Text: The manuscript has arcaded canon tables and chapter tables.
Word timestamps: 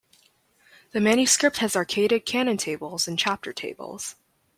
The 0.93 0.99
manuscript 0.99 1.57
has 1.57 1.75
arcaded 1.75 2.25
canon 2.25 2.57
tables 2.57 3.07
and 3.07 3.19
chapter 3.19 3.53
tables. 3.53 4.15